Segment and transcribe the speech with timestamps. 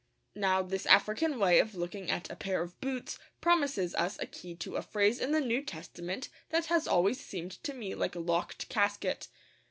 [0.33, 4.55] Now this African way of looking at a pair of boots promises us a key
[4.55, 8.19] to a phrase in the New Testament that has always seemed to me like a
[8.19, 9.27] locked casket.